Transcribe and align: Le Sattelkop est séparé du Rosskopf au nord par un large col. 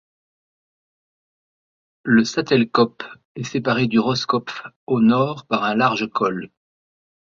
Le 2.01 2.23
Sattelkop 2.23 3.03
est 3.35 3.43
séparé 3.43 3.85
du 3.85 3.99
Rosskopf 3.99 4.63
au 4.87 4.99
nord 4.99 5.45
par 5.45 5.63
un 5.63 5.75
large 5.75 6.09
col. 6.09 6.49